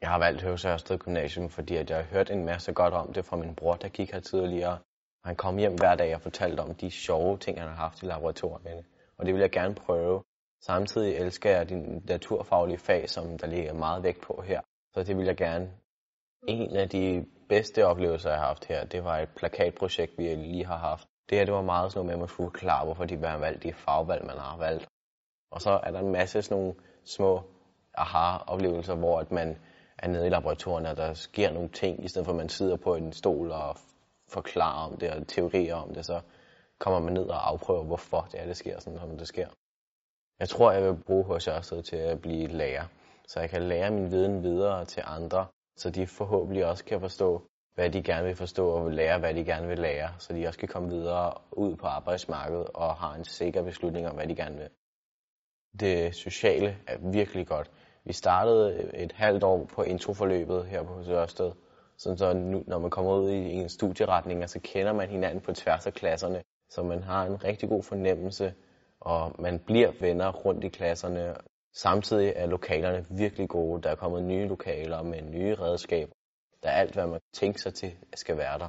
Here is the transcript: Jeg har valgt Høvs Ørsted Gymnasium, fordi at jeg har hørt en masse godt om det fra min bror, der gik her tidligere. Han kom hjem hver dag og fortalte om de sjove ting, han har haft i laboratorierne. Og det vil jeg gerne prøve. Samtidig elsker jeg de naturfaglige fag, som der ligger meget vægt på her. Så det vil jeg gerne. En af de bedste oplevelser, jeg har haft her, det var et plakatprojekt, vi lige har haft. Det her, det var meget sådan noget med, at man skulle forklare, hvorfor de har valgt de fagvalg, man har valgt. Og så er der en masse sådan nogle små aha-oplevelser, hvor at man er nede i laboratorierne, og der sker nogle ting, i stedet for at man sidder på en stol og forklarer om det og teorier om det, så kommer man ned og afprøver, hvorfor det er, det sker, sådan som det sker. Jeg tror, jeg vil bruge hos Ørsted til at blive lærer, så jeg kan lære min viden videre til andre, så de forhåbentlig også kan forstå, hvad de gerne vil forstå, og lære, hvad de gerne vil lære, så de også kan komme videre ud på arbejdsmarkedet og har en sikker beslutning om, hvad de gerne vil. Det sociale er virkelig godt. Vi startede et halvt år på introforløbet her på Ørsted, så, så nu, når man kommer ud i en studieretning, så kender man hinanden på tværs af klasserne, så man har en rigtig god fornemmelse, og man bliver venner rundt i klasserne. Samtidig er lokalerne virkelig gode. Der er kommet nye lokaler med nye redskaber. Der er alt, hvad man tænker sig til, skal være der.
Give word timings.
Jeg 0.00 0.10
har 0.10 0.18
valgt 0.18 0.42
Høvs 0.42 0.64
Ørsted 0.64 0.98
Gymnasium, 0.98 1.48
fordi 1.50 1.76
at 1.76 1.90
jeg 1.90 1.96
har 1.96 2.04
hørt 2.04 2.30
en 2.30 2.44
masse 2.44 2.72
godt 2.72 2.94
om 2.94 3.12
det 3.12 3.24
fra 3.24 3.36
min 3.36 3.54
bror, 3.54 3.74
der 3.74 3.88
gik 3.88 4.12
her 4.12 4.20
tidligere. 4.20 4.78
Han 5.24 5.36
kom 5.36 5.56
hjem 5.56 5.74
hver 5.74 5.94
dag 5.94 6.14
og 6.14 6.20
fortalte 6.20 6.60
om 6.60 6.74
de 6.74 6.90
sjove 6.90 7.38
ting, 7.38 7.58
han 7.60 7.68
har 7.68 7.76
haft 7.76 8.02
i 8.02 8.06
laboratorierne. 8.06 8.84
Og 9.18 9.26
det 9.26 9.34
vil 9.34 9.40
jeg 9.40 9.50
gerne 9.50 9.74
prøve. 9.74 10.22
Samtidig 10.60 11.16
elsker 11.16 11.50
jeg 11.50 11.68
de 11.68 12.00
naturfaglige 12.06 12.78
fag, 12.78 13.10
som 13.10 13.38
der 13.38 13.46
ligger 13.46 13.72
meget 13.72 14.02
vægt 14.02 14.20
på 14.20 14.42
her. 14.46 14.60
Så 14.94 15.02
det 15.02 15.16
vil 15.16 15.26
jeg 15.26 15.36
gerne. 15.36 15.70
En 16.48 16.76
af 16.76 16.88
de 16.88 17.26
bedste 17.48 17.86
oplevelser, 17.86 18.30
jeg 18.30 18.38
har 18.38 18.46
haft 18.46 18.64
her, 18.64 18.84
det 18.84 19.04
var 19.04 19.18
et 19.18 19.28
plakatprojekt, 19.36 20.18
vi 20.18 20.34
lige 20.34 20.66
har 20.66 20.76
haft. 20.76 21.08
Det 21.30 21.38
her, 21.38 21.44
det 21.44 21.54
var 21.54 21.62
meget 21.62 21.92
sådan 21.92 21.98
noget 21.98 22.06
med, 22.06 22.14
at 22.14 22.18
man 22.18 22.28
skulle 22.28 22.50
forklare, 22.50 22.84
hvorfor 22.84 23.04
de 23.04 23.16
har 23.16 23.38
valgt 23.38 23.62
de 23.62 23.72
fagvalg, 23.72 24.26
man 24.26 24.38
har 24.38 24.56
valgt. 24.56 24.86
Og 25.50 25.60
så 25.60 25.70
er 25.70 25.90
der 25.90 26.00
en 26.00 26.12
masse 26.12 26.42
sådan 26.42 26.62
nogle 26.62 26.74
små 27.04 27.42
aha-oplevelser, 27.94 28.94
hvor 28.94 29.20
at 29.20 29.32
man 29.32 29.58
er 29.98 30.08
nede 30.08 30.26
i 30.26 30.30
laboratorierne, 30.30 30.90
og 30.90 30.96
der 30.96 31.14
sker 31.14 31.50
nogle 31.52 31.68
ting, 31.68 32.04
i 32.04 32.08
stedet 32.08 32.26
for 32.26 32.32
at 32.32 32.36
man 32.36 32.48
sidder 32.48 32.76
på 32.76 32.94
en 32.94 33.12
stol 33.12 33.50
og 33.50 33.76
forklarer 34.28 34.90
om 34.90 34.96
det 34.96 35.10
og 35.10 35.26
teorier 35.28 35.74
om 35.74 35.94
det, 35.94 36.06
så 36.06 36.20
kommer 36.78 37.00
man 37.00 37.12
ned 37.12 37.26
og 37.26 37.48
afprøver, 37.48 37.84
hvorfor 37.84 38.28
det 38.32 38.40
er, 38.40 38.46
det 38.46 38.56
sker, 38.56 38.80
sådan 38.80 38.98
som 38.98 39.18
det 39.18 39.28
sker. 39.28 39.48
Jeg 40.38 40.48
tror, 40.48 40.72
jeg 40.72 40.82
vil 40.82 41.02
bruge 41.06 41.24
hos 41.24 41.48
Ørsted 41.48 41.82
til 41.82 41.96
at 41.96 42.20
blive 42.20 42.46
lærer, 42.46 42.84
så 43.26 43.40
jeg 43.40 43.50
kan 43.50 43.62
lære 43.62 43.90
min 43.90 44.10
viden 44.10 44.42
videre 44.42 44.84
til 44.84 45.02
andre, 45.06 45.46
så 45.76 45.90
de 45.90 46.06
forhåbentlig 46.06 46.66
også 46.66 46.84
kan 46.84 47.00
forstå, 47.00 47.42
hvad 47.74 47.90
de 47.90 48.02
gerne 48.02 48.26
vil 48.26 48.36
forstå, 48.36 48.68
og 48.68 48.90
lære, 48.90 49.18
hvad 49.18 49.34
de 49.34 49.44
gerne 49.44 49.68
vil 49.68 49.78
lære, 49.78 50.14
så 50.18 50.32
de 50.32 50.46
også 50.46 50.58
kan 50.58 50.68
komme 50.68 50.88
videre 50.88 51.34
ud 51.52 51.76
på 51.76 51.86
arbejdsmarkedet 51.86 52.66
og 52.74 52.94
har 52.94 53.14
en 53.14 53.24
sikker 53.24 53.62
beslutning 53.62 54.08
om, 54.08 54.14
hvad 54.14 54.26
de 54.26 54.36
gerne 54.36 54.56
vil. 54.56 54.68
Det 55.80 56.14
sociale 56.14 56.78
er 56.86 56.98
virkelig 57.12 57.46
godt. 57.46 57.70
Vi 58.06 58.12
startede 58.12 58.90
et 58.94 59.12
halvt 59.12 59.42
år 59.42 59.64
på 59.64 59.82
introforløbet 59.82 60.66
her 60.66 60.82
på 60.82 61.02
Ørsted, 61.08 61.52
så, 61.96 62.16
så 62.16 62.32
nu, 62.32 62.62
når 62.66 62.78
man 62.78 62.90
kommer 62.90 63.14
ud 63.14 63.30
i 63.30 63.52
en 63.52 63.68
studieretning, 63.68 64.50
så 64.50 64.60
kender 64.60 64.92
man 64.92 65.08
hinanden 65.08 65.40
på 65.40 65.52
tværs 65.52 65.86
af 65.86 65.92
klasserne, 65.94 66.42
så 66.70 66.82
man 66.82 67.02
har 67.02 67.26
en 67.26 67.44
rigtig 67.44 67.68
god 67.68 67.82
fornemmelse, 67.82 68.54
og 69.00 69.32
man 69.38 69.58
bliver 69.58 69.92
venner 70.00 70.32
rundt 70.32 70.64
i 70.64 70.68
klasserne. 70.68 71.34
Samtidig 71.74 72.32
er 72.36 72.46
lokalerne 72.46 73.06
virkelig 73.10 73.48
gode. 73.48 73.82
Der 73.82 73.90
er 73.90 73.94
kommet 73.94 74.24
nye 74.24 74.48
lokaler 74.48 75.02
med 75.02 75.22
nye 75.22 75.54
redskaber. 75.54 76.12
Der 76.62 76.68
er 76.68 76.80
alt, 76.80 76.94
hvad 76.94 77.06
man 77.06 77.20
tænker 77.34 77.58
sig 77.58 77.74
til, 77.74 77.92
skal 78.14 78.36
være 78.36 78.58
der. 78.58 78.68